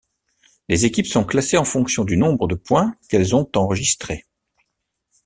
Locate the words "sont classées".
1.05-1.57